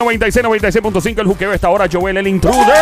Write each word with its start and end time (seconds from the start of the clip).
96, 0.00 0.44
96.5 0.44 1.18
el 1.20 1.26
juqueo 1.26 1.52
esta 1.52 1.70
hora, 1.70 1.86
Joel 1.90 2.16
el 2.18 2.26
intruder. 2.26 2.74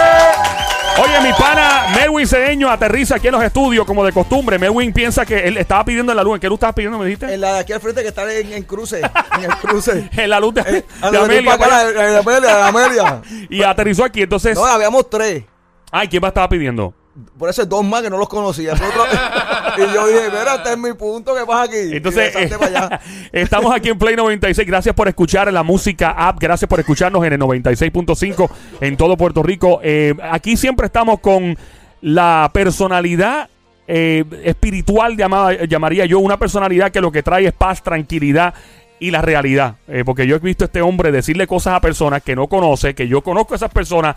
Oye, 1.02 1.20
mi 1.22 1.32
pana 1.32 1.86
Melwin 1.96 2.26
Cedeño 2.26 2.68
aterriza 2.68 3.14
aquí 3.16 3.28
en 3.28 3.32
los 3.32 3.42
estudios 3.42 3.86
como 3.86 4.04
de 4.04 4.12
costumbre. 4.12 4.58
Melwin 4.58 4.92
piensa 4.92 5.24
que 5.24 5.38
él 5.38 5.56
estaba 5.56 5.84
pidiendo 5.86 6.12
en 6.12 6.16
la 6.16 6.22
luz. 6.22 6.34
¿En 6.34 6.40
qué 6.40 6.48
luz 6.48 6.56
estabas 6.56 6.74
pidiendo, 6.74 6.98
me 6.98 7.06
dijiste? 7.06 7.32
En 7.32 7.40
la 7.40 7.54
de 7.54 7.60
aquí 7.60 7.72
al 7.72 7.80
frente 7.80 8.02
que 8.02 8.08
está 8.08 8.30
en, 8.30 8.52
en 8.52 8.62
cruce. 8.64 9.00
En 9.00 9.44
el 9.44 9.56
cruce. 9.56 10.10
en 10.16 10.30
la 10.30 10.38
luz 10.40 10.52
de, 10.54 10.60
Eh, 10.62 10.84
de 11.10 11.18
Amelia. 11.18 11.54
acá, 11.54 11.66
la- 11.68 11.84
la 11.92 12.18
Amelia, 12.18 12.40
la 12.58 12.66
Amelia. 12.68 13.22
Y 13.48 13.62
aterrizó 13.62 14.04
aquí. 14.04 14.22
Entonces, 14.22 14.54
No, 14.56 14.64
habíamos 14.66 15.08
tres. 15.08 15.44
ay, 15.92 16.08
¿quién 16.08 16.20
más 16.20 16.28
estaba 16.30 16.48
pidiendo? 16.50 16.92
Por 17.38 17.50
eso 17.50 17.66
dos 17.66 17.84
más 17.84 18.00
que 18.02 18.08
no 18.08 18.16
los 18.16 18.28
conocía. 18.28 18.72
Otro- 18.72 18.86
y 19.76 19.94
yo 19.94 20.06
dije, 20.06 20.28
mira, 20.30 20.54
este 20.56 20.72
es 20.72 20.78
mi 20.78 20.92
punto, 20.94 21.34
¿qué 21.34 21.44
pasa 21.44 21.62
aquí? 21.64 21.96
Entonces, 21.96 22.34
allá. 22.34 23.00
estamos 23.32 23.74
aquí 23.74 23.90
en 23.90 23.98
Play 23.98 24.16
96. 24.16 24.66
Gracias 24.66 24.94
por 24.94 25.08
escuchar 25.08 25.52
la 25.52 25.62
música 25.62 26.10
app. 26.10 26.38
Gracias 26.40 26.68
por 26.68 26.80
escucharnos 26.80 27.24
en 27.26 27.34
el 27.34 27.40
96.5 27.40 28.50
en 28.80 28.96
todo 28.96 29.16
Puerto 29.16 29.42
Rico. 29.42 29.80
Eh, 29.82 30.14
aquí 30.30 30.56
siempre 30.56 30.86
estamos 30.86 31.20
con 31.20 31.56
la 32.00 32.50
personalidad 32.52 33.48
eh, 33.86 34.24
espiritual, 34.44 35.16
llamada, 35.16 35.64
llamaría 35.66 36.06
yo, 36.06 36.18
una 36.18 36.38
personalidad 36.38 36.90
que 36.90 37.00
lo 37.00 37.12
que 37.12 37.22
trae 37.22 37.46
es 37.46 37.52
paz, 37.52 37.82
tranquilidad 37.82 38.54
y 39.00 39.10
la 39.10 39.20
realidad. 39.20 39.76
Eh, 39.86 40.02
porque 40.04 40.26
yo 40.26 40.36
he 40.36 40.38
visto 40.38 40.64
a 40.64 40.66
este 40.66 40.80
hombre 40.80 41.12
decirle 41.12 41.46
cosas 41.46 41.74
a 41.74 41.80
personas 41.80 42.22
que 42.22 42.34
no 42.34 42.46
conoce, 42.46 42.94
que 42.94 43.06
yo 43.06 43.20
conozco 43.20 43.52
a 43.54 43.56
esas 43.56 43.70
personas. 43.70 44.16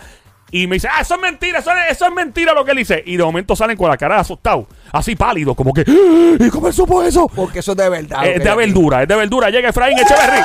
Y 0.52 0.68
me 0.68 0.76
dice, 0.76 0.88
ah, 0.90 1.02
eso 1.02 1.16
es 1.16 1.22
mentira, 1.22 1.60
eso 1.60 1.72
es, 1.72 1.92
eso 1.92 2.06
es 2.06 2.14
mentira 2.14 2.54
lo 2.54 2.64
que 2.64 2.72
él 2.72 2.78
dice. 2.78 3.04
Y 3.06 3.18
de 3.18 3.24
momento 3.24 3.56
salen 3.56 3.76
con 3.76 3.90
la 3.90 3.98
cara 3.98 4.20
asustado, 4.20 4.68
así 4.92 5.16
pálido, 5.16 5.56
como 5.56 5.74
que, 5.74 5.82
"Ah, 5.82 6.38
¿y 6.40 6.50
cómo 6.50 6.68
él 6.68 6.74
supo 6.74 7.04
eso? 7.04 7.28
Porque 7.36 7.60
eso 7.60 7.72
es 7.72 7.78
de 7.78 7.90
verdad. 7.90 8.26
Es 8.26 8.38
lo 8.38 8.50
de 8.52 8.56
verdura, 8.56 9.02
es 9.02 9.08
de 9.08 9.16
verdura. 9.16 9.50
Llega 9.50 9.70
Efraín 9.70 9.98
Echeverry. 9.98 10.42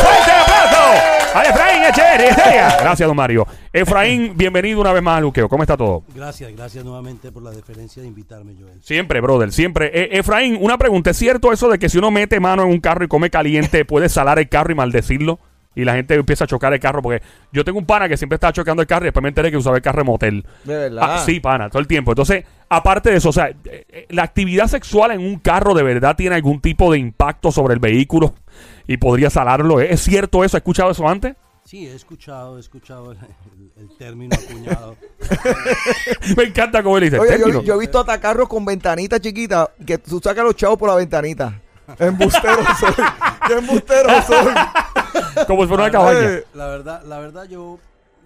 ¡Fuerte 0.00 0.30
aplauso! 0.30 1.02
A 1.34 1.42
Efraín 1.42 1.82
Echeverry. 1.84 2.34
Gracias, 2.80 3.06
don 3.06 3.16
Mario. 3.16 3.46
Efraín, 3.72 4.32
bienvenido 4.36 4.80
una 4.80 4.92
vez 4.92 5.02
más 5.02 5.18
al 5.18 5.22
Luqueo. 5.24 5.48
¿Cómo 5.48 5.62
está 5.62 5.76
todo? 5.76 6.02
Gracias, 6.14 6.50
gracias 6.56 6.84
nuevamente 6.84 7.30
por 7.30 7.42
la 7.42 7.50
deferencia 7.50 8.00
de 8.02 8.08
invitarme, 8.08 8.54
Joel. 8.58 8.82
Siempre, 8.82 9.20
brother, 9.20 9.52
siempre. 9.52 9.90
Eh, 9.92 10.18
Efraín, 10.18 10.56
una 10.60 10.78
pregunta. 10.78 11.10
¿Es 11.10 11.18
cierto 11.18 11.52
eso 11.52 11.68
de 11.68 11.78
que 11.78 11.88
si 11.90 11.98
uno 11.98 12.10
mete 12.10 12.40
mano 12.40 12.62
en 12.62 12.70
un 12.70 12.80
carro 12.80 13.04
y 13.04 13.08
come 13.08 13.28
caliente, 13.30 13.84
puede 13.84 14.08
salar 14.08 14.38
el 14.38 14.48
carro 14.48 14.72
y 14.72 14.74
maldecirlo? 14.74 15.38
Y 15.76 15.84
la 15.84 15.94
gente 15.94 16.14
empieza 16.14 16.44
a 16.44 16.46
chocar 16.48 16.72
el 16.72 16.80
carro. 16.80 17.02
Porque 17.02 17.22
yo 17.52 17.64
tengo 17.64 17.78
un 17.78 17.86
pana 17.86 18.08
que 18.08 18.16
siempre 18.16 18.34
estaba 18.34 18.52
chocando 18.52 18.82
el 18.82 18.88
carro 18.88 19.04
y 19.04 19.08
después 19.08 19.22
me 19.22 19.28
enteré 19.28 19.50
que 19.50 19.56
usaba 19.56 19.76
el 19.76 19.82
carro 19.82 19.98
de 19.98 20.04
motel. 20.04 20.44
De 20.64 20.76
verdad. 20.76 21.02
Ah, 21.04 21.22
sí, 21.24 21.38
pana, 21.38 21.70
todo 21.70 21.80
el 21.80 21.86
tiempo. 21.86 22.10
Entonces, 22.10 22.44
aparte 22.68 23.10
de 23.10 23.18
eso, 23.18 23.28
o 23.28 23.32
sea, 23.32 23.48
eh, 23.48 23.56
eh, 23.64 24.06
la 24.08 24.24
actividad 24.24 24.66
sexual 24.66 25.12
en 25.12 25.20
un 25.20 25.38
carro 25.38 25.74
de 25.74 25.84
verdad 25.84 26.16
tiene 26.16 26.34
algún 26.34 26.60
tipo 26.60 26.90
de 26.90 26.98
impacto 26.98 27.52
sobre 27.52 27.74
el 27.74 27.80
vehículo 27.80 28.34
y 28.86 28.96
podría 28.96 29.30
salarlo. 29.30 29.80
¿Es 29.80 30.00
cierto 30.00 30.42
eso? 30.42 30.56
¿Has 30.56 30.62
escuchado 30.62 30.90
eso 30.90 31.06
antes? 31.06 31.36
Sí, 31.66 31.84
he 31.84 31.94
escuchado, 31.94 32.58
he 32.58 32.60
escuchado 32.60 33.10
el, 33.10 33.88
término 33.98 34.36
acuñado. 34.36 34.96
Me 36.36 36.44
encanta 36.44 36.80
cómo 36.80 36.96
él 36.96 37.04
dice. 37.04 37.18
Oye, 37.18 37.38
yo 37.64 37.74
he 37.74 37.78
visto 37.78 37.98
hasta 37.98 38.20
carros 38.20 38.48
con 38.48 38.64
ventanitas 38.64 39.20
chiquitas 39.20 39.70
que 39.84 39.98
tú 39.98 40.20
sacas 40.22 40.44
los 40.44 40.54
chavos 40.54 40.78
por 40.78 40.88
la 40.88 40.94
ventanita. 40.94 41.60
Embustero 41.98 42.62
soy. 42.78 42.94
Qué 43.48 43.54
embustero 43.54 44.22
soy. 44.22 44.54
Como 45.46 45.62
si 45.62 45.68
fuera 45.68 45.84
una 45.84 45.92
cabaña. 45.92 46.20
verdad- 46.20 46.44
La 46.54 46.66
verdad, 46.68 47.02
la 47.04 47.18
verdad 47.18 47.44
yo, 47.44 47.78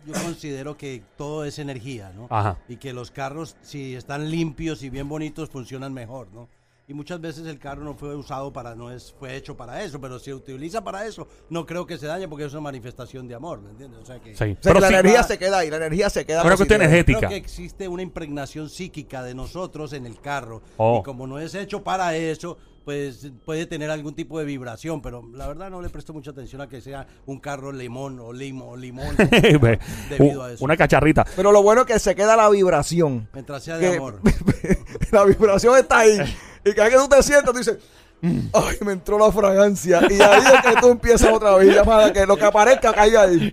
yo 0.06 0.12
considero 0.22 0.76
que 0.76 1.02
todo 1.16 1.44
es 1.44 1.58
energía, 1.58 2.12
¿no? 2.14 2.26
Ajá. 2.30 2.58
Y 2.68 2.76
que 2.76 2.92
los 2.92 3.10
carros, 3.10 3.56
si 3.62 3.94
están 3.94 4.30
limpios 4.30 4.82
y 4.82 4.90
bien 4.90 5.08
bonitos, 5.08 5.48
funcionan 5.50 5.92
mejor, 5.92 6.28
¿no? 6.32 6.48
Y 6.88 6.92
muchas 6.92 7.20
veces 7.20 7.46
el 7.46 7.60
carro 7.60 7.84
no 7.84 7.94
fue 7.94 8.16
usado 8.16 8.52
para, 8.52 8.74
no 8.74 8.90
es, 8.90 9.14
fue 9.16 9.36
hecho 9.36 9.56
para 9.56 9.80
eso, 9.84 10.00
pero 10.00 10.18
si 10.18 10.24
se 10.24 10.34
utiliza 10.34 10.82
para 10.82 11.06
eso, 11.06 11.28
no 11.48 11.64
creo 11.64 11.86
que 11.86 11.96
se 11.96 12.06
dañe 12.06 12.26
porque 12.26 12.46
es 12.46 12.52
una 12.52 12.62
manifestación 12.62 13.28
de 13.28 13.36
amor, 13.36 13.60
¿me 13.60 13.70
entiendes? 13.70 14.00
O 14.02 14.04
sea 14.04 14.18
que 14.18 14.30
Sí. 14.30 14.34
O 14.34 14.36
sea, 14.36 14.56
Pero 14.60 14.74
que 14.74 14.80
la 14.80 14.88
sí, 14.88 14.94
energía 14.94 15.20
va- 15.20 15.26
se 15.28 15.38
queda 15.38 15.58
ahí, 15.58 15.70
la 15.70 15.76
energía 15.76 16.10
se 16.10 16.26
queda 16.26 16.42
Una 16.42 16.56
cuestión 16.56 16.82
energética. 16.82 17.18
Creo 17.20 17.30
que 17.30 17.36
existe 17.36 17.86
una 17.86 18.02
impregnación 18.02 18.68
psíquica 18.68 19.22
de 19.22 19.36
nosotros 19.36 19.92
en 19.92 20.04
el 20.04 20.20
carro. 20.20 20.62
Oh. 20.78 20.98
Y 20.98 21.04
como 21.04 21.28
no 21.28 21.38
es 21.38 21.54
hecho 21.54 21.84
para 21.84 22.16
eso, 22.16 22.58
pues 22.84 23.30
puede 23.44 23.66
tener 23.66 23.90
algún 23.90 24.14
tipo 24.14 24.38
de 24.38 24.44
vibración. 24.44 25.02
Pero 25.02 25.28
la 25.34 25.46
verdad 25.46 25.70
no 25.70 25.80
le 25.82 25.88
presto 25.90 26.12
mucha 26.12 26.30
atención 26.30 26.60
a 26.60 26.68
que 26.68 26.80
sea 26.80 27.06
un 27.26 27.38
carro 27.40 27.72
limón 27.72 28.18
o 28.20 28.32
limo 28.32 28.70
o 28.70 28.76
limón. 28.76 29.16
Debido 30.10 30.42
a 30.42 30.52
eso. 30.52 30.64
Una 30.64 30.76
cacharrita. 30.76 31.24
Pero 31.36 31.52
lo 31.52 31.62
bueno 31.62 31.82
es 31.82 31.86
que 31.86 31.98
se 31.98 32.14
queda 32.14 32.36
la 32.36 32.48
vibración. 32.48 33.28
Mientras 33.32 33.62
sea 33.64 33.78
de 33.78 33.90
Que- 33.90 33.96
amor. 33.96 34.20
la 35.12 35.24
vibración 35.24 35.78
está 35.78 35.98
ahí. 36.00 36.18
Y 36.64 36.72
cada 36.72 36.88
vez 36.88 36.94
que 36.96 37.02
tú 37.02 37.08
te 37.08 37.22
sientas, 37.22 37.52
tú 37.52 37.58
dices, 37.58 37.78
ay, 38.22 38.76
me 38.84 38.92
entró 38.92 39.18
la 39.18 39.32
fragancia. 39.32 40.00
Y 40.10 40.20
ahí 40.20 40.42
es 40.54 40.74
que 40.74 40.80
tú 40.80 40.88
empiezas 40.88 41.32
otra 41.32 41.56
vez. 41.56 41.74
Ya 41.74 41.84
para 41.84 42.12
que 42.12 42.26
lo 42.26 42.36
que 42.36 42.44
aparezca 42.44 42.92
caiga 42.92 43.22
ahí. 43.22 43.52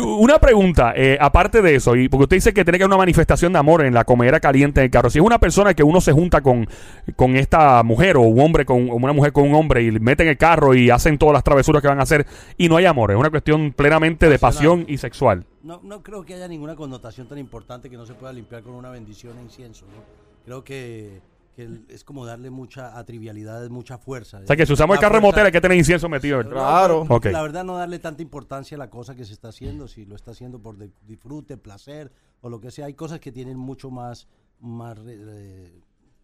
Una 0.00 0.38
pregunta, 0.38 0.92
eh, 0.96 1.18
aparte 1.20 1.62
de 1.62 1.74
eso, 1.74 1.96
y 1.96 2.08
porque 2.08 2.24
usted 2.24 2.36
dice 2.36 2.54
que 2.54 2.64
tiene 2.64 2.78
que 2.78 2.84
haber 2.84 2.94
una 2.94 2.98
manifestación 2.98 3.52
de 3.52 3.58
amor 3.58 3.84
en 3.84 3.94
la 3.94 4.04
comedera 4.04 4.40
caliente 4.40 4.80
del 4.80 4.90
carro. 4.90 5.10
Si 5.10 5.18
es 5.18 5.24
una 5.24 5.38
persona 5.38 5.74
que 5.74 5.82
uno 5.82 6.00
se 6.00 6.12
junta 6.12 6.40
con, 6.40 6.68
con 7.16 7.36
esta 7.36 7.82
mujer 7.82 8.16
o 8.16 8.22
un 8.22 8.40
hombre 8.40 8.64
con 8.64 8.90
o 8.90 8.94
una 8.94 9.12
mujer 9.12 9.32
con 9.32 9.44
un 9.44 9.54
hombre 9.54 9.82
y 9.82 9.90
meten 9.92 10.28
el 10.28 10.36
carro 10.36 10.74
y 10.74 10.90
hacen 10.90 11.18
todas 11.18 11.34
las 11.34 11.44
travesuras 11.44 11.82
que 11.82 11.88
van 11.88 12.00
a 12.00 12.02
hacer 12.02 12.26
y 12.56 12.68
no 12.68 12.76
hay 12.76 12.86
amor, 12.86 13.10
es 13.10 13.16
una 13.16 13.30
cuestión 13.30 13.72
plenamente 13.72 14.28
de 14.28 14.38
pasión 14.38 14.84
y 14.88 14.98
sexual. 14.98 15.44
No, 15.62 15.80
no 15.82 16.02
creo 16.02 16.24
que 16.24 16.34
haya 16.34 16.48
ninguna 16.48 16.76
connotación 16.76 17.28
tan 17.28 17.38
importante 17.38 17.90
que 17.90 17.96
no 17.96 18.06
se 18.06 18.14
pueda 18.14 18.32
limpiar 18.32 18.62
con 18.62 18.74
una 18.74 18.90
bendición 18.90 19.38
e 19.38 19.42
incienso. 19.42 19.84
¿no? 19.86 20.02
Creo 20.44 20.64
que, 20.64 21.20
que 21.66 21.68
es 21.88 22.04
como 22.04 22.24
darle 22.24 22.50
mucha 22.50 22.96
a 22.96 23.04
trivialidades, 23.04 23.68
mucha 23.68 23.98
fuerza. 23.98 24.38
O 24.38 24.46
sea 24.46 24.54
que 24.54 24.64
si 24.64 24.72
usamos 24.72 24.94
el 24.94 25.00
carro 25.00 25.16
de 25.16 25.20
fuerza- 25.20 25.32
motel 25.32 25.46
hay 25.46 25.52
que 25.52 25.60
tener 25.60 25.76
incienso 25.76 26.08
metido. 26.08 26.40
Claro. 26.48 27.04
No. 27.08 27.18
La 27.32 27.42
verdad, 27.42 27.64
no 27.64 27.76
darle 27.76 27.98
tanta 27.98 28.22
importancia 28.22 28.76
a 28.76 28.78
la 28.78 28.88
cosa 28.90 29.16
que 29.16 29.24
se 29.24 29.32
está 29.32 29.48
haciendo, 29.48 29.88
si 29.88 30.04
lo 30.06 30.14
está 30.14 30.30
haciendo 30.30 30.60
por 30.60 30.76
de- 30.76 30.92
disfrute, 31.08 31.56
placer 31.56 32.12
o 32.42 32.48
lo 32.48 32.60
que 32.60 32.70
sea. 32.70 32.86
Hay 32.86 32.94
cosas 32.94 33.18
que 33.18 33.32
tienen 33.32 33.58
mucho 33.58 33.90
más. 33.90 34.28
más 34.60 34.96
re- 34.98 35.16
re- 35.16 35.72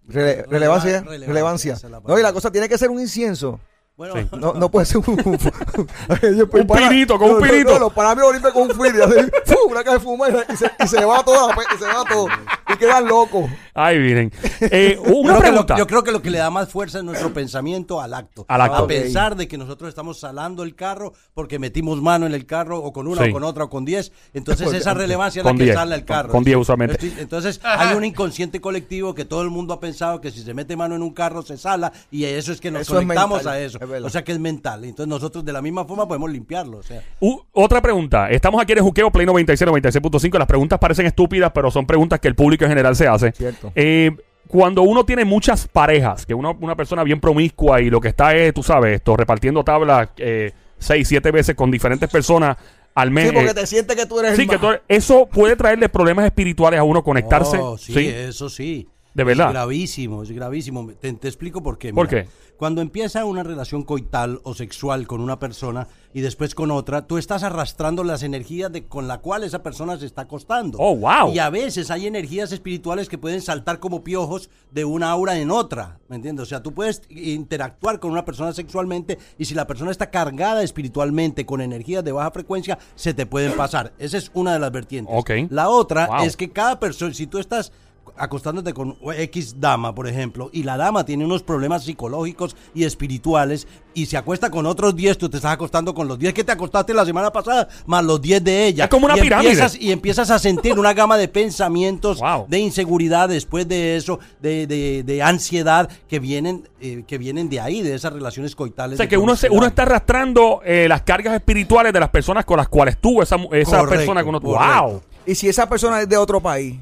Rele- 0.06 0.44
releva- 0.46 0.50
relevancia, 0.50 1.00
relevancia. 1.02 1.72
esa 1.74 1.86
es 1.86 1.90
la 1.90 2.00
No, 2.00 2.16
y 2.18 2.22
la 2.22 2.32
cosa 2.32 2.52
tiene 2.52 2.68
que 2.68 2.78
ser 2.78 2.90
un 2.90 3.00
incienso. 3.00 3.58
Bueno, 3.96 4.14
Sí. 4.16 4.28
No, 4.38 4.52
no 4.54 4.70
puede 4.70 4.86
ser 4.86 4.98
un. 4.98 5.04
un, 5.08 5.38
Un 6.52 6.66
pirito, 6.66 7.18
con 7.18 7.30
un 7.30 7.40
pirito. 7.40 7.74
No, 7.74 7.78
no, 7.78 7.90
para 7.90 8.14
mí 8.14 8.22
ahorita 8.22 8.52
con 8.52 8.62
un 8.64 8.70
¡fu! 9.44 9.56
una 9.70 9.82
caja 9.84 9.98
de 9.98 10.00
fuma 10.00 10.28
y, 10.28 10.52
y 10.52 10.56
se, 10.56 10.70
y 10.82 10.86
se 10.88 11.04
va 11.04 11.24
todo, 11.24 11.50
y 11.52 11.78
se 11.78 11.84
va 11.86 12.04
todo. 12.08 12.26
Y 12.74 12.76
quedan 12.76 13.06
locos. 13.06 13.50
Ay, 13.74 13.98
miren. 13.98 14.32
Eh, 14.60 14.96
una 14.98 15.10
Creo 15.10 15.34
lo- 15.34 15.40
pregunta. 15.40 15.76
yo 15.76 15.86
creo 15.86 16.02
que 16.02 16.12
lo 16.12 16.22
que 16.22 16.30
le 16.30 16.38
da 16.38 16.50
más 16.50 16.68
fuerza 16.70 16.98
es 16.98 17.04
nuestro 17.04 17.32
pensamiento 17.32 18.00
al 18.00 18.14
acto. 18.14 18.46
Al 18.48 18.60
acto. 18.60 18.76
A 18.76 18.82
Ok. 18.82 18.88
pensar 18.88 19.36
de 19.36 19.46
que 19.48 19.58
nosotros 19.58 19.88
estamos 19.88 20.18
salando 20.18 20.62
el 20.62 20.74
carro 20.74 21.12
porque 21.34 21.58
metimos 21.58 22.00
mano 22.00 22.26
en 22.26 22.32
el 22.34 22.46
carro 22.46 22.78
o 22.78 22.92
con 22.92 23.06
una 23.06 23.22
Sí. 23.24 23.30
o 23.30 23.32
con 23.32 23.44
otra 23.44 23.64
o 23.64 23.70
con 23.70 23.84
10. 23.84 24.12
Entonces 24.32 24.72
esa 24.72 24.94
relevancia 24.94 25.40
es 25.40 25.44
la 25.46 25.52
que 25.54 25.64
10, 25.64 25.74
sale 25.74 25.94
el 25.94 26.04
carro. 26.04 26.30
con 26.30 26.42
10 26.44 26.56
usualmente. 26.56 26.94
Estoy- 26.94 27.14
Entonces 27.20 27.60
hay 27.62 27.94
un 27.96 28.04
inconsciente 28.04 28.60
colectivo 28.60 29.14
que 29.14 29.24
todo 29.24 29.42
el 29.42 29.50
mundo 29.50 29.74
ha 29.74 29.80
pensado 29.80 30.20
que 30.20 30.30
si 30.30 30.40
se 30.42 30.54
mete 30.54 30.76
mano 30.76 30.94
en 30.94 31.02
un 31.02 31.12
carro 31.12 31.42
se 31.42 31.56
sala 31.58 31.92
y 32.10 32.24
eso 32.24 32.50
es 32.52 32.60
que 32.60 32.70
nos 32.70 32.82
Eso 32.82 32.94
conectamos 32.94 33.46
a 33.46 33.60
eso. 33.60 33.78
es. 33.78 34.02
O 34.04 34.10
sea 34.10 34.24
que 34.24 34.32
es 34.32 34.38
mental. 34.38 34.84
Entonces 34.84 35.08
nosotros 35.08 35.44
de 35.44 35.52
la 35.52 35.60
misma 35.60 35.84
forma 35.84 36.08
podemos 36.08 36.30
limpiarlo. 36.30 36.78
O 36.78 36.82
sea, 36.82 37.02
U- 37.20 37.40
otra 37.52 37.82
pregunta. 37.82 38.30
Estamos 38.30 38.60
aquí 38.62 38.72
en 38.72 38.78
el 38.78 38.84
Juqueo 38.84 39.10
Play 39.10 39.26
96, 39.26 39.68
96.5. 39.68 40.38
Las 40.38 40.48
preguntas 40.48 40.78
parecen 40.78 41.06
estúpidas, 41.06 41.52
pero 41.54 41.70
son 41.70 41.86
preguntas 41.86 42.20
que 42.20 42.28
el 42.28 42.34
público 42.34 42.53
en 42.62 42.70
general 42.70 42.94
se 42.94 43.08
hace. 43.08 43.32
Cierto. 43.32 43.72
Eh, 43.74 44.12
cuando 44.46 44.82
uno 44.82 45.04
tiene 45.04 45.24
muchas 45.24 45.66
parejas, 45.66 46.24
que 46.26 46.34
uno, 46.34 46.56
una 46.60 46.76
persona 46.76 47.02
bien 47.02 47.20
promiscua 47.20 47.80
y 47.80 47.90
lo 47.90 48.00
que 48.00 48.08
está 48.08 48.34
es, 48.36 48.54
tú 48.54 48.62
sabes, 48.62 48.96
esto, 48.96 49.16
repartiendo 49.16 49.64
tablas 49.64 50.10
eh, 50.18 50.52
seis, 50.78 51.08
siete 51.08 51.30
veces 51.30 51.56
con 51.56 51.70
diferentes 51.70 52.08
personas 52.08 52.56
al 52.94 53.10
mes. 53.10 53.28
Sí, 53.28 53.34
porque 53.34 53.50
eh, 53.50 53.54
te 53.54 53.66
sientes 53.66 53.96
que 53.96 54.06
tú 54.06 54.20
eres 54.20 54.36
sí, 54.36 54.42
el 54.42 54.60
que 54.60 54.80
eso 54.88 55.26
puede 55.26 55.56
traerle 55.56 55.88
problemas 55.88 56.24
espirituales 56.26 56.78
a 56.78 56.84
uno 56.84 57.02
conectarse. 57.02 57.58
Oh, 57.58 57.76
sí, 57.76 58.08
eso 58.08 58.48
sí. 58.48 58.88
De 59.14 59.24
verdad. 59.24 59.46
Es 59.48 59.52
gravísimo, 59.52 60.22
es 60.22 60.30
gravísimo. 60.30 60.90
Te, 61.00 61.12
te 61.12 61.28
explico 61.28 61.62
por 61.62 61.78
qué. 61.78 61.92
¿Por 61.92 62.08
qué? 62.08 62.26
Cuando 62.56 62.82
empieza 62.82 63.24
una 63.24 63.42
relación 63.42 63.82
coital 63.82 64.40
o 64.44 64.54
sexual 64.54 65.06
con 65.08 65.20
una 65.20 65.40
persona 65.40 65.88
y 66.12 66.20
después 66.20 66.54
con 66.54 66.70
otra, 66.70 67.06
tú 67.06 67.18
estás 67.18 67.42
arrastrando 67.42 68.04
las 68.04 68.22
energías 68.22 68.70
de, 68.70 68.86
con 68.86 69.08
la 69.08 69.18
cual 69.18 69.42
esa 69.42 69.62
persona 69.62 69.98
se 69.98 70.06
está 70.06 70.22
acostando. 70.22 70.78
Oh, 70.80 70.94
wow. 70.96 71.32
Y 71.32 71.40
a 71.40 71.50
veces 71.50 71.90
hay 71.90 72.06
energías 72.06 72.52
espirituales 72.52 73.08
que 73.08 73.18
pueden 73.18 73.40
saltar 73.42 73.80
como 73.80 74.04
piojos 74.04 74.50
de 74.70 74.84
una 74.84 75.10
aura 75.10 75.36
en 75.38 75.50
otra. 75.50 75.98
¿Me 76.08 76.14
entiendes? 76.16 76.44
O 76.44 76.46
sea, 76.46 76.62
tú 76.62 76.72
puedes 76.72 77.02
interactuar 77.08 77.98
con 77.98 78.12
una 78.12 78.24
persona 78.24 78.52
sexualmente 78.52 79.18
y 79.36 79.46
si 79.46 79.54
la 79.54 79.66
persona 79.66 79.90
está 79.90 80.10
cargada 80.10 80.62
espiritualmente 80.62 81.44
con 81.46 81.60
energías 81.60 82.04
de 82.04 82.12
baja 82.12 82.30
frecuencia, 82.30 82.78
se 82.94 83.14
te 83.14 83.26
pueden 83.26 83.52
pasar. 83.54 83.92
Esa 83.98 84.16
es 84.18 84.30
una 84.34 84.52
de 84.52 84.60
las 84.60 84.70
vertientes. 84.70 85.14
Ok. 85.16 85.30
La 85.50 85.68
otra 85.68 86.06
Wow. 86.06 86.24
es 86.24 86.36
que 86.36 86.50
cada 86.50 86.78
persona, 86.78 87.12
si 87.14 87.26
tú 87.26 87.38
estás 87.38 87.72
acostándote 88.16 88.72
con 88.72 88.96
X 89.16 89.56
dama, 89.58 89.94
por 89.94 90.06
ejemplo, 90.08 90.50
y 90.52 90.62
la 90.62 90.76
dama 90.76 91.04
tiene 91.04 91.24
unos 91.24 91.42
problemas 91.42 91.84
psicológicos 91.84 92.56
y 92.74 92.84
espirituales, 92.84 93.66
y 93.92 94.06
se 94.06 94.16
acuesta 94.16 94.50
con 94.50 94.66
otros 94.66 94.96
10, 94.96 95.18
tú 95.18 95.28
te 95.28 95.36
estás 95.36 95.52
acostando 95.52 95.94
con 95.94 96.08
los 96.08 96.18
10 96.18 96.34
que 96.34 96.42
te 96.44 96.50
acostaste 96.52 96.92
la 96.94 97.04
semana 97.04 97.32
pasada, 97.32 97.68
más 97.86 98.04
los 98.04 98.20
10 98.20 98.42
de 98.42 98.66
ella. 98.66 98.84
Es 98.84 98.90
como 98.90 99.06
una 99.06 99.16
y 99.16 99.20
pirámide. 99.20 99.50
Empiezas, 99.50 99.80
y 99.80 99.92
empiezas 99.92 100.30
a 100.30 100.38
sentir 100.38 100.78
una 100.78 100.92
gama 100.92 101.16
de 101.16 101.28
pensamientos, 101.28 102.18
Wow. 102.20 102.46
de 102.48 102.58
inseguridad 102.58 103.28
después 103.28 103.68
de 103.68 103.96
eso, 103.96 104.18
de, 104.42 104.66
de- 104.66 105.02
de 105.04 105.22
ansiedad 105.22 105.88
que 106.08 106.18
vienen, 106.18 106.68
eh, 106.80 107.04
que 107.06 107.18
vienen 107.18 107.48
de 107.48 107.60
ahí, 107.60 107.82
de 107.82 107.94
esas 107.94 108.12
relaciones 108.12 108.54
coitales. 108.56 108.94
O 108.94 108.98
sea, 108.98 109.08
que 109.08 109.16
uno, 109.16 109.36
se- 109.36 109.48
uno 109.50 109.66
está 109.66 109.82
arrastrando 109.82 110.60
eh, 110.64 110.86
las 110.88 111.02
cargas 111.02 111.34
espirituales 111.34 111.92
de 111.92 112.00
las 112.00 112.08
personas 112.10 112.44
con 112.44 112.56
las 112.56 112.68
cuales 112.68 112.96
tuvo 112.98 113.22
esa, 113.22 113.36
esa 113.52 113.78
Correcto, 113.78 113.88
persona 113.90 114.22
que 114.22 114.28
uno 114.28 114.40
correcto. 114.40 114.82
¡Wow! 114.82 115.02
Y 115.26 115.34
si 115.36 115.48
esa 115.48 115.68
persona 115.68 116.00
es 116.02 116.08
de 116.08 116.16
otro 116.16 116.40
país, 116.40 116.76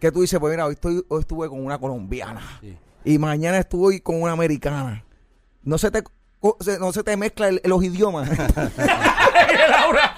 que 0.00 0.10
tú 0.10 0.22
dices, 0.22 0.40
pues 0.40 0.50
mira, 0.52 0.66
hoy, 0.66 0.72
estoy, 0.74 1.04
hoy 1.08 1.20
estuve 1.20 1.48
con 1.48 1.64
una 1.64 1.78
colombiana 1.78 2.40
Sí. 2.60 2.76
y 3.04 3.18
mañana 3.18 3.58
estuve 3.58 4.00
con 4.02 4.20
una 4.22 4.32
americana. 4.32 5.04
No 5.62 5.76
se 5.78 5.90
te, 5.90 6.02
no 6.80 6.92
se 6.92 7.02
te 7.04 7.16
mezcla 7.16 7.48
el- 7.48 7.60
los 7.64 7.84
idiomas. 7.84 8.28
Laura, 9.70 10.14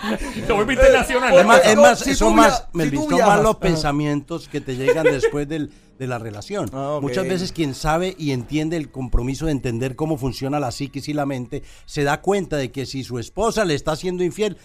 se 0.46 0.52
vuelve 0.52 0.74
internacional. 0.74 1.34
Es 1.38 1.46
más, 1.46 1.66
es 1.66 1.76
más, 1.76 1.98
si 2.00 2.14
son 2.14 2.34
más, 2.34 2.68
Melvin, 2.72 3.00
son 3.00 3.08
viajas. 3.16 3.42
los 3.42 3.50
Ajá. 3.52 3.60
pensamientos 3.60 4.48
que 4.48 4.60
te 4.60 4.76
llegan 4.76 5.04
después 5.04 5.48
del- 5.48 5.70
de 5.98 6.06
la 6.06 6.18
relación. 6.18 6.68
Ah. 6.72 6.98
Muchas 7.00 7.26
veces 7.28 7.52
quien 7.52 7.74
sabe 7.74 8.14
y 8.18 8.32
entiende 8.32 8.76
el 8.76 8.90
compromiso 8.90 9.46
de 9.46 9.52
entender 9.52 9.94
cómo 9.96 10.16
funciona 10.16 10.58
la 10.58 10.72
psiquis 10.72 11.08
y 11.08 11.12
la 11.12 11.26
mente, 11.26 11.62
se 11.86 12.02
da 12.04 12.20
cuenta 12.20 12.56
de 12.56 12.72
que 12.72 12.86
si 12.86 13.04
su 13.04 13.18
esposa 13.18 13.64
le 13.64 13.74
está 13.74 13.94
siendo 13.96 14.24
infiel, 14.24 14.56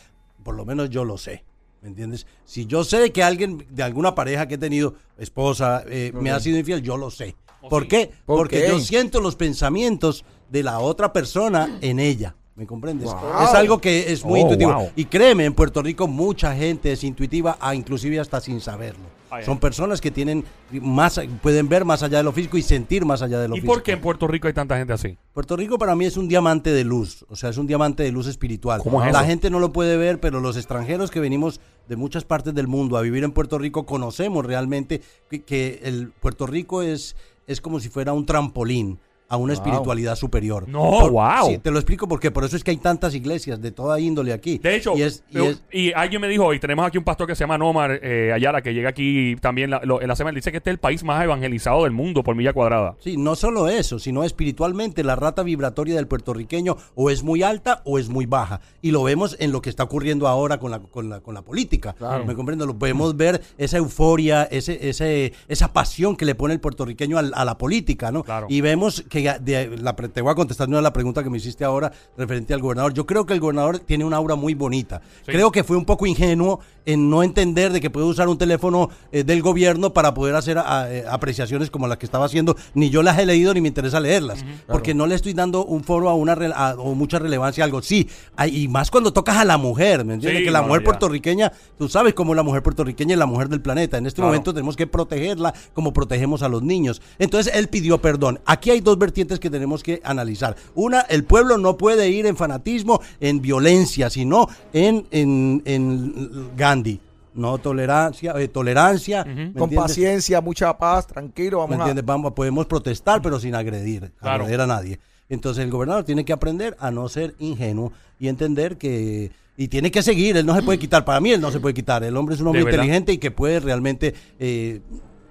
por 0.44 0.56
lo 0.56 0.66
menos 0.66 0.90
yo 0.90 1.04
lo 1.06 1.18
sé. 1.18 1.44
¿Me 1.82 1.90
entiendes? 1.90 2.26
Si 2.46 2.66
yo 2.66 2.84
sé 2.84 3.12
que 3.12 3.24
alguien 3.24 3.66
de 3.70 3.84
alguna 3.84 4.16
pareja 4.16 4.48
que 4.48 4.56
he 4.56 4.58
tenido, 4.58 4.96
esposa, 5.18 5.84
eh, 5.88 6.12
me 6.14 6.32
ha 6.32 6.40
sido 6.40 6.58
infiel, 6.58 6.82
yo 6.82 6.98
lo 6.98 7.12
sé. 7.12 7.36
¿Por 7.70 7.84
sí. 7.84 7.90
qué? 7.90 8.12
¿Por 8.26 8.38
Porque 8.38 8.62
qué? 8.62 8.68
yo 8.70 8.80
siento 8.80 9.20
los 9.22 9.36
pensamientos 9.36 10.24
de 10.50 10.64
la 10.64 10.80
otra 10.80 11.12
persona 11.14 11.78
en 11.82 12.00
ella. 12.00 12.36
¿Me 12.58 12.66
comprendes? 12.66 13.06
Wow. 13.06 13.44
Es 13.44 13.54
algo 13.54 13.80
que 13.80 14.12
es 14.12 14.26
muy 14.26 14.40
Oh, 14.40 14.44
intuitivo. 14.44 14.74
wow. 14.74 14.90
Y 14.96 15.06
créeme, 15.06 15.46
en 15.46 15.54
Puerto 15.54 15.82
Rico 15.84 16.08
mucha 16.08 16.56
gente 16.56 16.92
es 16.92 17.04
intuitiva, 17.04 17.56
ah, 17.62 17.76
inclusive 17.76 18.20
hasta 18.20 18.42
sin 18.42 18.60
saberlo. 18.62 19.06
Ah. 19.30 19.44
Son 19.44 19.60
personas 19.60 20.02
que 20.02 20.10
tienen 20.10 20.44
más, 20.82 21.22
pueden 21.44 21.70
ver 21.70 21.86
más 21.86 22.02
allá 22.02 22.18
de 22.18 22.24
lo 22.24 22.32
físico 22.32 22.58
y 22.58 22.64
sentir 22.64 23.06
más 23.06 23.22
allá 23.22 23.40
de 23.40 23.48
lo 23.48 23.56
¿Y 23.56 23.60
físico. 23.60 23.74
por 23.74 23.84
qué 23.84 23.92
en 23.92 24.02
Puerto 24.02 24.26
Rico 24.28 24.48
hay 24.48 24.54
tanta 24.54 24.76
gente 24.76 24.92
así? 24.94 25.18
Puerto 25.34 25.56
Rico 25.56 25.78
para 25.78 25.96
mí 25.96 26.06
es 26.06 26.18
un 26.18 26.28
diamante 26.28 26.72
de 26.72 26.84
luz, 26.84 27.26
o 27.30 27.36
sea, 27.36 27.52
es 27.52 27.58
un 27.58 27.68
diamante 27.68 28.02
de 28.02 28.12
luz 28.12 28.26
espiritual. 28.26 28.82
¿Cómo 28.82 29.04
es 29.04 29.14
La 29.14 29.20
eso? 29.20 29.28
gente 29.28 29.50
no 29.52 29.60
lo 29.60 29.72
puede 29.72 29.96
ver, 29.96 30.20
pero 30.20 30.40
los 30.40 30.58
extranjeros 30.58 31.12
que 31.12 31.20
venimos 31.20 31.60
de 31.88 31.96
muchas 31.96 32.24
partes 32.26 32.56
del 32.56 32.68
mundo 32.68 32.98
a 32.98 33.02
vivir 33.02 33.24
en 33.24 33.34
Puerto 33.34 33.60
Rico 33.60 33.86
conocemos 33.86 34.44
realmente 34.44 35.02
que, 35.30 35.44
que 35.44 35.82
el 35.84 36.10
Puerto 36.10 36.48
Rico 36.48 36.82
es, 36.82 37.16
es 37.46 37.62
como 37.62 37.80
si 37.80 37.90
fuera 37.90 38.14
un 38.14 38.26
trampolín 38.26 38.98
a 39.30 39.38
una 39.38 39.54
espiritualidad 39.54 40.16
superior. 40.16 40.68
No, 40.68 41.10
wow. 41.10 41.48
Sí, 41.50 41.58
te 41.58 41.70
lo 41.72 41.78
explico 41.80 42.08
porque 42.08 42.32
por 42.32 42.46
eso 42.46 42.56
es 42.56 42.64
que 42.64 42.72
hay 42.72 42.78
tantas 42.78 43.14
iglesias 43.14 43.62
de 43.62 43.72
toda 43.72 44.00
índole 44.00 44.32
aquí. 44.34 44.58
De 44.58 44.76
hecho, 44.76 44.96
y 44.98 45.02
es- 45.02 45.24
y 45.30 45.34
yo- 45.36 45.46
es- 45.50 45.62
y 45.72 45.92
alguien 45.94 46.22
me 46.22 46.28
dijo, 46.28 46.54
y 46.54 46.60
tenemos 46.60 46.86
aquí 46.86 46.98
un 46.98 47.04
pastor 47.04 47.28
que 47.28 47.36
se 47.36 47.42
llama 47.44 47.58
Nomar 47.58 48.00
eh, 48.02 48.32
Ayala, 48.34 48.62
que 48.62 48.74
llega 48.74 48.90
aquí 48.90 49.36
también 49.42 49.70
la- 49.70 49.82
lo- 49.84 50.02
en 50.02 50.08
la 50.08 50.16
semana, 50.16 50.36
dice 50.36 50.52
que 50.52 50.58
este 50.58 50.70
es 50.70 50.74
el 50.76 50.80
país 50.80 51.04
más 51.04 51.24
evangelizado 51.24 51.84
del 51.84 51.92
mundo 51.92 52.24
por 52.24 52.36
milla 52.36 52.54
cuadrada. 52.54 52.96
Sí, 53.00 53.18
no 53.18 53.36
solo 53.36 53.68
eso, 53.68 54.00
sino 54.00 54.24
espiritualmente 54.24 55.04
la 55.04 55.16
rata 55.16 55.44
vibratoria 55.44 55.96
del 55.96 56.08
puertorriqueño 56.08 56.78
o 56.96 57.10
es 57.10 57.24
muy 57.24 57.44
alta 57.44 57.82
o 57.86 58.00
es 58.00 58.10
muy 58.10 58.26
baja. 58.26 58.62
Y 58.82 58.92
lo 58.92 59.04
vemos 59.04 59.36
en 59.40 59.52
lo 59.52 59.62
que 59.62 59.70
está 59.70 59.84
ocurriendo 59.84 60.28
ahora 60.28 60.58
con 60.60 60.72
la, 60.72 60.80
con 60.80 61.10
la, 61.10 61.20
con 61.20 61.34
la 61.34 61.42
política. 61.42 61.96
¿Me 62.26 62.34
comprendo? 62.36 62.66
Lo 62.66 62.78
podemos 62.78 63.18
ver 63.18 63.42
esa 63.58 63.78
euforia, 63.78 64.44
ese, 64.44 64.90
ese, 64.90 65.34
esa 65.48 65.74
pasión 65.74 66.16
que 66.16 66.26
le 66.26 66.36
pone 66.36 66.54
el 66.54 66.60
puertorriqueño 66.60 67.18
al- 67.18 67.34
a, 67.36 67.44
la 67.46 67.58
política, 67.58 68.12
¿no? 68.12 68.24
Claro. 68.24 68.48
Y 68.50 68.62
vemos 68.62 69.04
que 69.10 69.17
de- 69.24 69.78
la 69.78 69.96
te 69.96 70.22
voy 70.22 70.32
a 70.32 70.36
contestar 70.36 70.68
una 70.68 70.78
de 70.78 70.84
la 70.84 70.94
pregunta 70.94 71.24
que 71.24 71.30
me 71.30 71.38
hiciste 71.38 71.64
ahora 71.66 71.92
referente 72.18 72.54
al 72.54 72.62
gobernador. 72.62 72.94
Yo 72.94 73.06
creo 73.06 73.26
que 73.26 73.34
el 73.34 73.40
gobernador 73.40 73.80
tiene 73.80 74.06
una 74.06 74.18
aura 74.18 74.36
muy 74.36 74.54
bonita. 74.54 75.02
Sí. 75.26 75.32
Creo 75.32 75.52
que 75.52 75.64
fue 75.64 75.78
un 75.78 75.86
poco 75.86 76.06
ingenuo 76.06 76.60
en 76.86 77.10
no 77.10 77.22
entender 77.24 77.74
de 77.74 77.82
que 77.82 77.90
puede 77.90 78.06
usar 78.06 78.30
un 78.30 78.38
teléfono 78.38 78.90
eh, 79.12 79.24
del 79.24 79.42
gobierno 79.42 79.92
para 79.94 80.14
poder 80.14 80.36
hacer 80.36 80.58
a- 80.58 80.88
eh, 80.94 81.04
apreciaciones 81.10 81.70
como 81.70 81.88
las 81.88 81.98
que 81.98 82.06
estaba 82.06 82.26
haciendo. 82.26 82.56
Ni 82.74 82.90
yo 82.90 83.04
las 83.04 83.18
he 83.20 83.26
leído 83.26 83.54
ni 83.54 83.62
me 83.62 83.68
interesa 83.68 84.00
leerlas, 84.00 84.46
porque 84.68 84.94
no 84.94 85.06
le 85.08 85.16
estoy 85.16 85.34
dando 85.34 85.66
un 85.66 85.84
foro 85.84 86.10
a 86.10 86.14
una 86.16 86.36
re- 86.36 86.52
a- 86.56 86.76
o 86.78 86.96
mucha 86.96 87.20
relevancia 87.20 87.64
a 87.64 87.66
algo. 87.66 87.82
Sí, 87.82 88.08
hay- 88.36 88.64
y 88.64 88.68
más 88.68 88.90
cuando 88.92 89.12
tocas 89.12 89.38
a 89.38 89.46
la 89.46 89.58
mujer, 89.58 90.06
¿me 90.06 90.14
entiendes? 90.14 90.40
Sí, 90.42 90.46
que 90.46 90.52
la 90.52 90.62
no, 90.62 90.68
mujer 90.68 90.82
ya. 90.82 90.86
puertorriqueña, 90.86 91.52
tú 91.78 91.90
sabes 91.90 92.14
cómo 92.14 92.34
la 92.36 92.44
mujer 92.44 92.64
puertorriqueña 92.64 93.14
es 93.14 93.20
la 93.20 93.26
mujer 93.26 93.50
del 93.50 93.62
planeta. 93.62 93.98
En 93.98 94.06
este 94.06 94.18
Claro. 94.18 94.30
momento 94.30 94.54
tenemos 94.54 94.76
que 94.78 94.88
protegerla 94.88 95.54
como 95.74 95.92
protegemos 95.94 96.42
a 96.42 96.50
los 96.50 96.64
niños. 96.64 97.02
Entonces 97.20 97.54
él 97.54 97.68
pidió 97.68 97.98
perdón. 98.02 98.40
Aquí 98.46 98.72
hay 98.72 98.80
dos 98.82 98.98
vertientes 99.08 99.40
que 99.40 99.50
tenemos 99.50 99.84
que 99.84 100.02
analizar. 100.04 100.56
Una, 100.76 101.02
el 101.02 101.24
pueblo 101.24 101.58
no 101.58 101.78
puede 101.78 102.10
ir 102.10 102.26
en 102.26 102.36
fanatismo, 102.36 103.00
en 103.20 103.42
violencia, 103.42 104.10
sino 104.10 104.48
en, 104.74 105.06
en, 105.12 105.62
en 105.66 106.50
Gandhi. 106.58 107.00
No 107.34 107.58
tolerancia, 107.60 108.34
eh, 108.38 108.48
tolerancia. 108.48 109.24
¿me 109.24 109.54
Con 109.54 109.70
paciencia, 109.70 110.42
mucha 110.42 110.76
paz, 110.78 111.08
tranquilo, 111.08 111.58
¿Me 111.58 111.62
vamos 111.62 111.78
a... 111.78 111.82
entiendes? 111.84 112.06
Vamos, 112.06 112.34
podemos 112.34 112.66
protestar, 112.66 113.22
pero 113.22 113.40
sin 113.40 113.54
agredir, 113.56 114.12
Claro. 114.20 114.44
agredir 114.44 114.62
a 114.62 114.68
nadie. 114.68 115.00
Entonces 115.30 115.64
el 115.64 115.70
gobernador 115.72 116.04
tiene 116.04 116.26
que 116.26 116.34
aprender 116.34 116.76
a 116.80 116.90
no 116.92 117.08
ser 117.10 117.36
ingenuo 117.40 117.92
y 118.20 118.28
entender 118.28 118.78
que 118.78 119.32
y 119.60 119.68
tiene 119.70 119.90
que 119.90 120.04
seguir, 120.04 120.38
él 120.38 120.46
no 120.46 120.56
se 120.56 120.62
puede 120.64 120.80
quitar. 120.86 121.04
Para 121.06 121.20
mí 121.20 121.32
él 121.32 121.42
no 121.42 121.52
se 121.52 121.60
puede 121.60 121.74
quitar. 121.74 122.04
El 122.04 122.16
hombre 122.18 122.36
es 122.36 122.42
un 122.42 122.48
hombre 122.48 122.62
inteligente 122.64 123.12
y 123.14 123.18
que 123.18 123.32
puede 123.32 123.60
realmente 123.60 124.14
eh, 124.40 124.82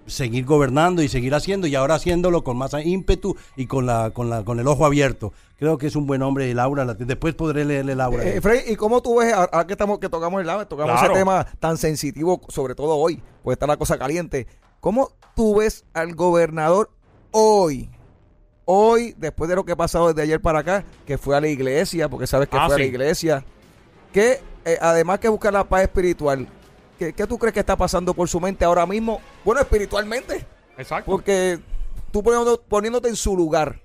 seguir 0.07 0.45
gobernando 0.45 1.03
y 1.03 1.09
seguir 1.09 1.35
haciendo 1.35 1.67
y 1.67 1.75
ahora 1.75 1.97
haciéndolo 1.97 2.45
con 2.45 2.57
más 2.57 2.73
ímpetu 2.85 3.37
y 3.57 3.67
con 3.67 3.87
la 3.87 4.11
con 4.11 4.31
la 4.31 4.45
con 4.45 4.59
el 4.61 4.67
ojo 4.69 4.87
abierto. 4.87 5.33
Creo 5.59 5.79
que 5.79 5.87
es 5.87 5.97
un 5.97 6.07
buen 6.07 6.23
hombre, 6.23 6.53
Laura. 6.55 6.85
la- 6.85 6.95
Después 6.95 7.35
podré 7.35 7.65
leerle 7.65 7.95
Laura. 7.95 8.23
Eh, 8.25 8.41
Freddy, 8.41 8.73
¿y 8.73 8.77
cómo 8.77 9.01
tú 9.03 9.19
ves, 9.19 9.33
ahora 9.33 9.67
que, 9.67 9.73
estamos, 9.73 9.99
que 9.99 10.09
tocamos 10.09 10.41
el 10.41 10.47
lado, 10.47 10.67
tocamos 10.67 10.93
Claro. 10.93 11.13
ese 11.13 11.19
tema 11.21 11.47
tan 11.59 11.77
sensitivo, 11.79 12.41
sobre 12.49 12.75
todo 12.75 12.97
hoy, 12.97 13.23
pues 13.43 13.55
está 13.57 13.67
la 13.67 13.77
cosa 13.79 13.99
caliente, 13.99 14.47
¿cómo 14.81 15.11
tú 15.35 15.57
ves 15.57 15.85
al 15.95 16.15
gobernador 16.15 16.91
hoy? 17.31 17.89
Hoy, 18.67 19.15
después 19.17 19.49
de 19.49 19.57
lo 19.57 19.65
que 19.65 19.73
ha 19.73 19.77
pasado 19.77 20.09
desde 20.09 20.23
ayer 20.23 20.41
para 20.41 20.59
acá, 20.59 20.85
que 21.07 21.19
fue 21.19 21.37
a 21.37 21.41
la 21.41 21.49
iglesia, 21.49 22.09
porque 22.09 22.27
sabes 22.27 22.49
que 22.49 22.57
Ah, 22.59 22.67
fue 22.67 22.75
a 22.75 22.79
la 22.79 22.85
iglesia, 22.85 23.45
que 24.13 24.41
eh, 24.65 24.77
además 24.81 25.21
que 25.21 25.29
buscar 25.29 25.53
la 25.53 25.63
paz 25.65 25.83
espiritual, 25.83 26.49
¿qué, 26.99 27.13
qué 27.13 27.27
tú 27.27 27.39
crees 27.39 27.55
que 27.55 27.61
está 27.61 27.77
pasando 27.77 28.15
por 28.15 28.29
su 28.29 28.41
mente 28.41 28.65
ahora 28.65 28.87
mismo? 28.87 29.21
Bueno, 29.45 29.61
espiritualmente, 29.61 30.47
Exacto. 30.79 31.11
porque 31.11 31.59
tú 32.11 32.23
poniendo- 32.23 32.61
poniéndote 32.61 33.09
en 33.09 33.17
su 33.17 33.37
lugar. 33.37 33.81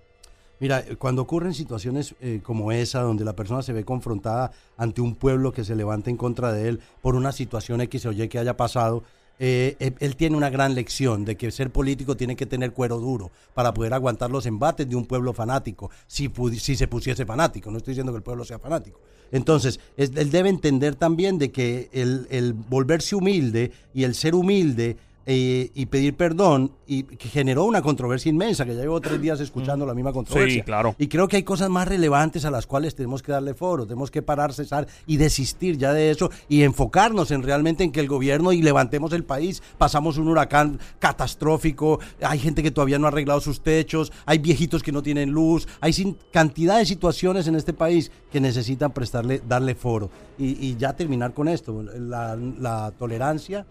Mira, 0.60 0.84
cuando 1.00 1.24
ocurren 1.24 1.54
situaciones 1.56 2.14
eh, 2.22 2.40
como 2.44 2.72
esa, 2.72 3.02
donde 3.02 3.26
la 3.26 3.34
persona 3.36 3.64
se 3.64 3.74
ve 3.74 3.84
confrontada 3.84 4.52
ante 4.78 5.02
un 5.02 5.16
pueblo 5.16 5.52
que 5.52 5.64
se 5.64 5.76
levanta 5.76 6.12
en 6.12 6.18
contra 6.18 6.52
de 6.54 6.70
él 6.70 6.80
por 7.02 7.16
una 7.16 7.32
situación 7.32 7.82
X 7.82 8.06
o 8.06 8.12
Y 8.12 8.28
que 8.30 8.38
haya 8.38 8.56
pasado, 8.58 9.04
eh, 9.40 9.76
él, 9.80 9.96
él 10.00 10.16
tiene 10.16 10.38
una 10.38 10.50
gran 10.50 10.76
lección 10.76 11.26
de 11.26 11.36
que 11.36 11.52
ser 11.52 11.72
político 11.72 12.16
tiene 12.16 12.36
que 12.36 12.46
tener 12.46 12.74
cuero 12.74 13.00
duro 13.00 13.32
para 13.54 13.74
poder 13.74 13.94
aguantar 13.94 14.30
los 14.32 14.46
embates 14.46 14.88
de 14.88 14.96
un 14.96 15.06
pueblo 15.06 15.34
fanático, 15.34 15.90
si, 16.08 16.30
se 16.76 16.88
pusiese 16.88 17.26
fanático. 17.26 17.72
No 17.72 17.78
estoy 17.78 17.94
diciendo 17.94 18.12
que 18.12 18.18
el 18.18 18.24
pueblo 18.24 18.46
sea 18.46 18.60
fanático. 18.60 19.00
Entonces, 19.32 19.80
es- 19.98 20.12
él 20.16 20.30
debe 20.30 20.50
entender 20.50 20.96
también 20.96 21.38
de 21.38 21.52
que 21.52 21.90
el 21.94 22.54
volverse 22.54 23.16
humilde 23.16 23.72
y 23.94 24.04
el 24.04 24.14
ser 24.16 24.36
humilde 24.36 24.98
eh, 25.26 25.70
y 25.76 25.86
pedir 25.86 26.16
perdón 26.16 26.72
y 26.88 27.04
que 27.04 27.30
generó 27.30 27.66
una 27.66 27.82
controversia 27.82 28.30
inmensa, 28.30 28.66
que 28.66 28.76
ya 28.76 28.82
llevo 28.82 29.00
tres 29.00 29.22
días 29.22 29.40
escuchando 29.40 29.86
la 29.86 29.94
misma 29.94 30.12
controversia. 30.12 30.62
Sí, 30.62 30.66
claro. 30.66 30.96
Y 30.98 31.08
creo 31.08 31.28
que 31.28 31.38
hay 31.38 31.44
cosas 31.44 31.70
más 31.70 31.88
relevantes 31.88 32.44
a 32.44 32.52
las 32.52 32.66
cuales 32.66 32.96
tenemos 32.96 33.22
que 33.22 33.32
darle 33.32 33.54
foro, 33.54 33.86
tenemos 33.86 34.10
que 34.10 34.22
parar, 34.22 34.52
cesar 34.52 34.88
y 35.06 35.18
desistir 35.18 35.78
ya 35.78 35.94
de 35.94 36.12
eso 36.12 36.32
y 36.50 36.64
enfocarnos 36.64 37.32
en 37.32 37.44
realmente 37.44 37.84
en 37.84 37.92
que 37.92 38.00
el 38.00 38.08
gobierno 38.08 38.52
y 38.52 38.62
levantemos 38.62 39.14
el 39.14 39.24
país. 39.24 39.62
Pasamos 39.78 40.18
un 40.18 40.28
huracán 40.28 40.80
catastrófico, 41.00 42.00
hay 42.22 42.40
gente 42.40 42.64
que 42.64 42.72
todavía 42.72 43.00
no 43.00 43.06
ha 43.06 43.10
arreglado 43.10 43.42
sus 43.42 43.62
techos, 43.62 44.12
hay 44.26 44.40
viejitos 44.40 44.82
que 44.84 44.92
no 44.92 45.04
tienen 45.04 45.30
luz, 45.30 45.68
hay 45.80 45.94
sin, 45.94 46.18
cantidad 46.32 46.80
de 46.80 46.86
situaciones 46.86 47.48
en 47.48 47.56
este 47.56 47.74
país 47.74 48.12
que 48.32 48.42
necesitan 48.42 48.92
prestarle, 48.92 49.42
darle 49.48 49.76
foro. 49.76 50.10
Y, 50.38 50.68
y 50.68 50.76
ya 50.78 50.94
terminar 50.94 51.34
con 51.34 51.48
esto, 51.48 51.84
la, 51.84 52.36
la 52.36 52.92
tolerancia, 52.98 53.66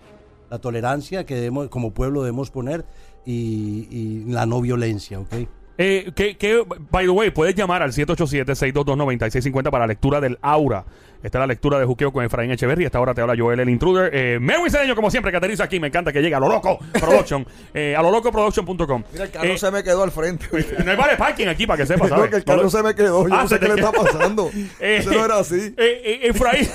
la 0.50 0.58
tolerancia 0.58 1.24
que 1.24 1.36
debemos, 1.36 1.68
como 1.68 1.92
pueblo 1.92 2.22
debemos 2.22 2.50
poner 2.50 2.84
y, 3.24 3.86
y 3.90 4.24
la 4.26 4.46
no 4.46 4.60
violencia. 4.60 5.20
Eh, 5.82 6.12
que, 6.14 6.36
que, 6.36 6.62
by 6.90 7.06
the 7.06 7.10
way, 7.10 7.30
puedes 7.30 7.54
llamar 7.54 7.82
al 7.82 7.90
787-622-9650 7.92 9.70
para 9.70 9.84
la 9.84 9.86
lectura 9.86 10.20
del 10.20 10.38
aura. 10.42 10.84
Esta 11.22 11.38
es 11.38 11.40
la 11.40 11.46
lectura 11.46 11.78
de 11.78 11.84
Juqueo 11.84 12.12
con 12.12 12.22
Efraín 12.24 12.50
Echeverry. 12.50 12.84
Esta 12.84 12.98
hora 13.00 13.12
te 13.14 13.20
habla 13.22 13.34
Joel 13.36 13.60
el 13.60 13.68
Intruder. 13.68 14.10
Eh, 14.14 14.38
Merwin 14.40 14.70
Cedeño, 14.70 14.94
como 14.94 15.10
siempre, 15.10 15.30
que 15.30 15.36
aterriza 15.38 15.64
aquí. 15.64 15.78
Me 15.80 15.86
encanta 15.88 16.12
que 16.12 16.20
llegue 16.22 16.34
a 16.34 16.40
lo 16.40 16.48
loco 16.48 16.78
production. 16.92 17.46
eh, 17.74 17.94
a 17.96 18.02
lo 18.02 18.10
loco 18.10 18.30
production.com. 18.30 19.04
Mira, 19.12 19.24
el 19.24 19.30
carro 19.30 19.44
Eh, 19.46 19.58
se 19.58 19.70
me 19.70 19.82
quedó 19.82 20.02
al 20.02 20.10
frente. 20.10 20.46
no 20.84 20.90
hay 20.90 20.96
vale 20.96 21.16
parking 21.16 21.46
aquí 21.46 21.66
para 21.66 21.78
que 21.78 21.86
sepas, 21.86 22.10
que 22.28 22.36
el 22.36 22.44
carro 22.44 22.68
se 22.68 22.82
me 22.82 22.94
quedó. 22.94 23.26
Yo 23.26 23.34
Ah, 23.34 23.42
no 23.42 23.48
sé 23.48 23.58
qué 23.58 23.68
le 23.68 23.74
está 23.74 23.92
pasando. 23.92 24.50
Eh, 24.80 24.96
Eso 25.00 25.12
no 25.12 25.24
era 25.24 25.38
así. 25.38 25.56
eh, 25.56 26.02
eh, 26.04 26.20
Efraín, 26.24 26.68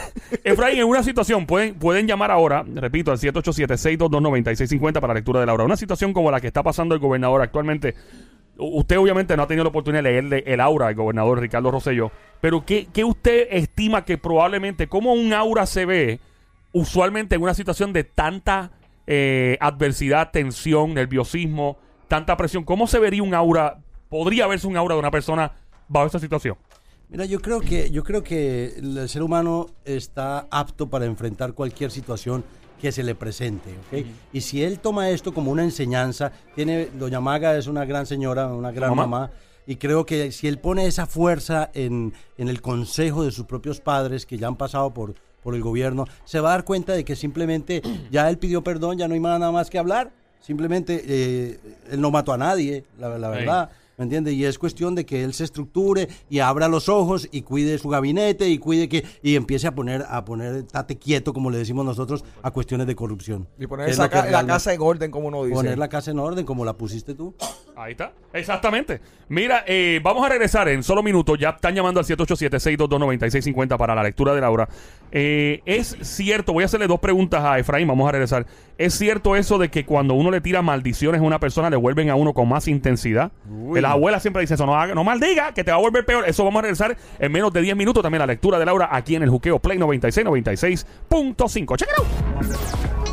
Efraín, 0.44 0.80
en 0.80 0.86
una 0.86 1.02
situación, 1.04 1.46
pueden, 1.46 1.76
pueden 1.76 2.08
llamar 2.08 2.30
ahora, 2.32 2.64
repito, 2.76 3.12
al 3.12 3.18
787-622-9650 3.20 4.94
para 4.94 5.08
la 5.08 5.14
lectura 5.16 5.40
de 5.40 5.46
la 5.46 5.54
hora. 5.54 5.64
Una 5.64 5.78
situación 5.78 6.14
como 6.14 6.30
la 6.32 6.40
que 6.42 6.48
está 6.48 6.62
pasando 6.64 6.94
el 6.96 7.02
gobernador 7.02 7.42
actualmente. 7.42 7.96
Usted 8.58 8.98
obviamente 8.98 9.36
no 9.36 9.44
ha 9.44 9.48
tenido 9.48 9.64
la 9.64 9.70
oportunidad 9.70 10.04
de 10.04 10.12
leerle 10.12 10.44
el 10.48 10.62
aura 10.62 10.88
al 10.88 10.96
gobernador 10.96 11.40
Ricardo 11.40 11.72
Rosselló, 11.72 12.12
pero 12.40 12.66
¿qué, 12.66 12.88
qué 12.94 13.04
usted 13.04 13.48
estima 13.52 14.06
que 14.06 14.18
probablemente, 14.18 14.88
cómo 14.88 15.14
un 15.14 15.34
aura 15.34 15.66
se 15.66 15.86
ve 15.86 16.20
usualmente 16.72 17.36
en 17.36 17.42
una 17.42 17.54
situación 17.54 17.92
de 17.92 18.04
tanta 18.04 18.72
eh, 19.08 19.58
adversidad, 19.60 20.32
tensión, 20.32 20.94
nerviosismo, 20.94 21.78
tanta 22.08 22.38
presión? 22.38 22.64
¿Cómo 22.64 22.88
se 22.88 23.00
vería 23.00 23.24
un 23.24 23.34
aura, 23.34 23.80
podría 24.10 24.48
verse 24.48 24.68
un 24.68 24.78
aura 24.78 24.96
de 24.96 25.00
una 25.00 25.12
persona 25.12 25.52
bajo 25.88 26.06
esta 26.06 26.20
situación? 26.20 26.56
Mira, 27.10 27.26
yo 27.26 27.40
creo 27.40 27.62
que 27.62 27.92
yo 27.92 28.04
creo 28.04 28.24
que 28.24 28.74
el 28.78 29.08
ser 29.10 29.22
humano 29.22 29.68
está 29.84 30.48
apto 30.50 30.90
para 30.90 31.06
enfrentar 31.06 31.54
cualquier 31.54 31.92
situación 31.92 32.44
que 32.86 32.92
se 32.92 33.04
le 33.04 33.16
presente, 33.16 33.72
¿ok? 33.72 34.06
Y 34.32 34.42
si 34.42 34.64
él 34.64 34.80
toma 34.80 35.10
esto 35.10 35.34
como 35.34 35.52
una 35.52 35.64
enseñanza, 35.64 36.32
tiene 36.54 36.86
Doña 36.94 37.20
Maga 37.20 37.58
es 37.58 37.68
una 37.68 37.84
gran 37.86 38.06
señora, 38.06 38.48
una 38.48 38.72
gran 38.72 38.92
Mamá. 38.92 39.08
mamá, 39.08 39.32
y 39.66 39.78
creo 39.78 40.06
que 40.06 40.32
si 40.32 40.48
él 40.48 40.60
pone 40.60 40.86
esa 40.86 41.08
fuerza 41.08 41.72
en, 41.74 42.14
en 42.38 42.48
el 42.48 42.62
consejo 42.62 43.24
de 43.24 43.32
sus 43.32 43.46
propios 43.46 43.80
padres 43.82 44.28
que 44.28 44.38
ya 44.38 44.48
han 44.48 44.56
pasado 44.56 44.94
por 44.94 45.16
por 45.46 45.54
el 45.54 45.62
gobierno, 45.62 46.06
se 46.24 46.40
va 46.40 46.50
a 46.50 46.52
dar 46.54 46.66
cuenta 46.66 46.94
de 46.94 47.06
que 47.06 47.16
simplemente 47.16 47.84
ya 48.12 48.28
él 48.30 48.40
pidió 48.40 48.64
perdón, 48.64 48.98
ya 48.98 49.08
no 49.08 49.14
hay 49.14 49.20
nada 49.20 49.52
más 49.52 49.70
que 49.70 49.78
hablar. 49.78 50.12
Simplemente 50.42 51.04
eh, 51.08 51.60
él 51.92 52.02
no 52.02 52.10
mató 52.10 52.34
a 52.34 52.38
nadie, 52.38 52.84
la, 52.98 53.10
verdad. 53.10 53.70
¿Me 53.98 54.04
entiendes? 54.04 54.34
Y 54.34 54.44
es 54.46 54.60
cuestión 54.60 54.94
de 54.96 55.06
que 55.06 55.24
él 55.24 55.34
se 55.34 55.44
estructure 55.46 56.08
y 56.30 56.40
abra 56.40 56.68
los 56.68 56.90
ojos 56.90 57.28
y 57.32 57.44
cuide 57.44 57.78
su 57.78 57.88
gabinete 57.90 58.50
y 58.50 58.58
cuide 58.58 58.90
que 58.90 59.06
y 59.24 59.36
empiece 59.36 59.68
a 59.68 59.76
poner 59.76 60.06
a 60.10 60.26
poner 60.26 60.64
tate 60.64 60.98
quieto 60.98 61.32
como 61.34 61.50
le 61.50 61.58
decimos 61.58 61.86
nosotros 61.86 62.26
a 62.44 62.52
cuestiones 62.52 62.88
de 62.88 62.96
corrupción. 62.96 63.48
Y 63.58 63.68
poner 63.68 63.88
Es 63.90 63.94
esa 63.96 64.10
ca- 64.10 64.26
la 64.30 64.46
casa 64.46 64.74
en 64.74 64.82
orden, 64.82 65.12
como 65.12 65.28
uno 65.30 65.44
dice. 65.46 65.56
poner 65.56 65.78
la 65.78 65.88
casa 65.88 66.12
en 66.12 66.20
orden 66.20 66.46
como 66.46 66.66
la 66.66 66.74
pusiste 66.74 67.14
tú. 67.16 67.34
Ahí 67.78 67.92
está. 67.94 68.14
Exactamente. 68.34 69.02
Mira, 69.30 69.64
eh, 69.68 70.00
vamos 70.04 70.26
a 70.26 70.30
regresar 70.30 70.68
en 70.70 70.84
solo 70.84 71.02
minutos. 71.04 71.38
Ya 71.40 71.50
están 71.50 71.74
llamando 71.76 72.00
al 72.00 72.06
787-622-9650 72.06 73.78
para 73.78 73.96
la 73.96 74.04
lectura 74.04 74.34
de 74.34 74.42
Laura. 74.42 74.68
Eh, 75.18 75.62
es 75.66 75.96
cierto, 76.02 76.52
voy 76.52 76.64
a 76.64 76.66
hacerle 76.66 76.88
dos 76.88 77.00
preguntas 77.00 77.42
a 77.42 77.58
Efraín, 77.58 77.88
vamos 77.88 78.06
a 78.10 78.12
regresar. 78.12 78.46
¿Es 78.78 78.96
cierto 78.96 79.38
eso 79.38 79.58
de 79.58 79.70
que 79.70 79.86
cuando 79.86 80.14
uno 80.14 80.30
le 80.30 80.42
tira 80.42 80.62
maldiciones 80.62 81.22
a 81.22 81.24
una 81.24 81.40
persona 81.40 81.70
le 81.70 81.78
vuelven 81.78 82.10
a 82.10 82.16
uno 82.16 82.34
con 82.34 82.50
más 82.50 82.68
intensidad? 82.68 83.32
Uy. 83.50 83.80
Las 83.80 83.92
abuelas 83.92 84.22
siempre 84.22 84.42
dicen 84.42 84.56
eso, 84.56 84.66
no, 84.66 84.76
haga- 84.76 84.94
no 84.94 85.06
maldiga, 85.06 85.54
que 85.54 85.64
te 85.64 85.72
va 85.72 85.78
a 85.78 85.80
volver 85.80 86.06
peor. 86.06 86.26
Eso 86.28 86.44
vamos 86.44 86.60
a 86.60 86.64
regresar 86.64 86.98
en 87.18 87.32
menos 87.32 87.54
de 87.54 87.62
10 87.62 87.78
minutos 87.78 88.04
también 88.04 88.20
la 88.20 88.28
lectura 88.28 88.60
de 88.60 88.66
Laura 88.66 88.90
aquí 88.92 89.16
en 89.16 89.24
el 89.24 89.30
Juqueo 89.30 89.58
Play 89.60 89.78
96, 89.78 90.26
96.5. 90.28 91.78
Check 91.78 91.88
it 91.90 91.98
out. 91.98 93.05